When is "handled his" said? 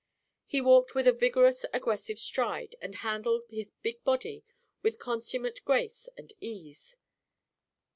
3.05-3.69